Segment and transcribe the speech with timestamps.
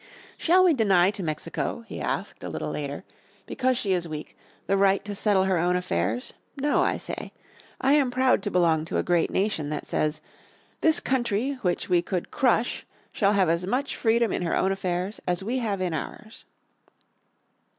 [0.35, 3.03] "Shall we deny to Mexico," he asked, a little later,
[3.45, 4.35] "because she is weak,
[4.65, 6.33] the right to settle her own affairs?
[6.59, 7.31] No, I say.
[7.79, 10.19] I am proud to belong to a great nation that says,
[10.79, 15.21] 'this country which we could crush shall have as much freedom in her own affairs
[15.27, 16.45] as we have in ours.'"